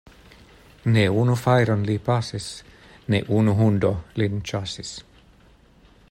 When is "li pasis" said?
1.89-2.47